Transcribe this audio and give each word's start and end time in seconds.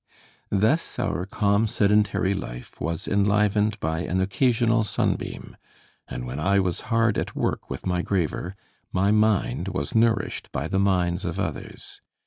Thus 0.49 0.97
our 0.97 1.27
calm 1.27 1.67
sedentary 1.67 2.33
life 2.33 2.81
was 2.81 3.07
enlivened 3.07 3.79
by 3.79 3.99
an 3.99 4.19
occasional 4.19 4.83
sunbeam; 4.83 5.55
and 6.07 6.25
when 6.25 6.39
I 6.39 6.57
was 6.57 6.81
hard 6.89 7.19
at 7.19 7.35
work 7.35 7.69
with 7.69 7.85
my 7.85 8.01
graver, 8.01 8.55
my 8.91 9.11
mind 9.11 9.67
was 9.67 9.93
nourished 9.93 10.51
by 10.51 10.67
the 10.67 10.79
minds 10.79 11.23
of 11.23 11.39
others. 11.39 12.01